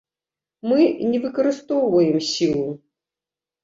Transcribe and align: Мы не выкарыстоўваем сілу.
Мы 0.71 0.79
не 1.11 1.21
выкарыстоўваем 1.27 2.19
сілу. 2.35 2.69